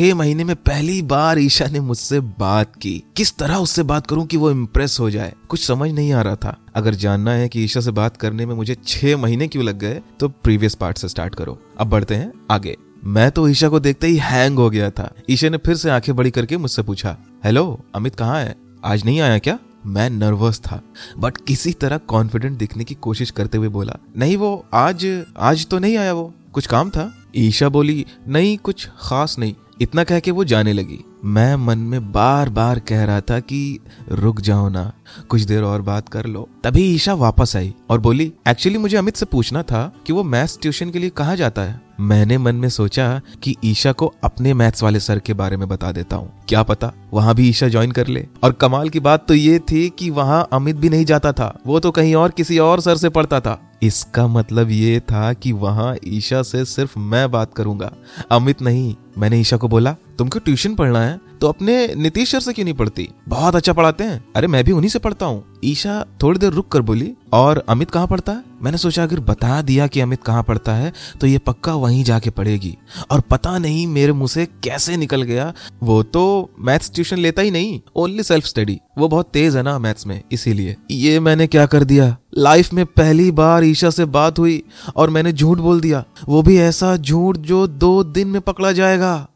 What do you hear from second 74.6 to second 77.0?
कैसे निकल गया। वो तो मैथ्स